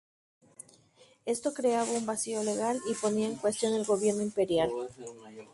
[1.27, 4.71] Esto creaba un vacío legal y ponía en cuestión el gobierno imperial.